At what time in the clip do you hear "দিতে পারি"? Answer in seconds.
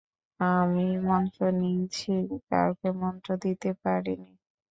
3.43-4.13